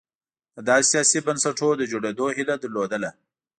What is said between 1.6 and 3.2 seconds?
د جوړېدو هیله لرله.